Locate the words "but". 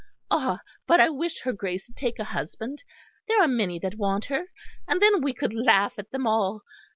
0.87-0.99